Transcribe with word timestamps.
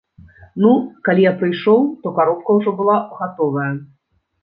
Ну, 0.63 0.71
калі 1.09 1.27
я 1.27 1.33
прыйшоў, 1.43 1.79
то 2.07 2.17
каробка 2.19 2.59
ўжо 2.59 2.77
была 2.83 2.99
гатовая. 3.23 3.73